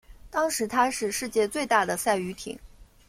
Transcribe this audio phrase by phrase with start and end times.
[0.31, 2.57] 当时她是世界最大的赛渔艇。